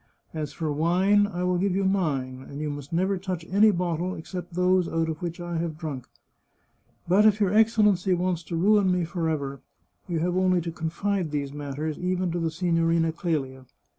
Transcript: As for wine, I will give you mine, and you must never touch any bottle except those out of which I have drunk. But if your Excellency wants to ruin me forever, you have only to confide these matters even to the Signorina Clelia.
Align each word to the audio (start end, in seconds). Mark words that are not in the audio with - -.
As 0.33 0.51
for 0.51 0.71
wine, 0.73 1.27
I 1.27 1.43
will 1.43 1.59
give 1.59 1.75
you 1.75 1.83
mine, 1.83 2.43
and 2.49 2.59
you 2.59 2.71
must 2.71 2.91
never 2.91 3.19
touch 3.19 3.45
any 3.51 3.69
bottle 3.69 4.15
except 4.15 4.55
those 4.55 4.89
out 4.89 5.09
of 5.09 5.21
which 5.21 5.39
I 5.39 5.57
have 5.57 5.77
drunk. 5.77 6.07
But 7.07 7.23
if 7.27 7.39
your 7.39 7.53
Excellency 7.53 8.15
wants 8.15 8.41
to 8.45 8.55
ruin 8.55 8.91
me 8.91 9.05
forever, 9.05 9.61
you 10.07 10.17
have 10.17 10.35
only 10.35 10.59
to 10.61 10.71
confide 10.71 11.29
these 11.29 11.53
matters 11.53 11.99
even 11.99 12.31
to 12.31 12.39
the 12.39 12.49
Signorina 12.49 13.11
Clelia. 13.11 13.67